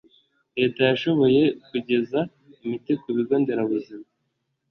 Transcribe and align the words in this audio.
leta 0.57 0.81
yashoboye 0.89 1.41
kugeza 1.69 2.19
imiti 2.63 2.93
ku 3.01 3.09
bigo 3.15 3.35
nderabuzima 3.41 4.05